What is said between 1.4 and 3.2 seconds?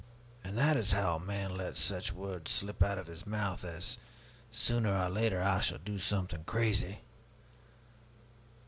lets such words slip out of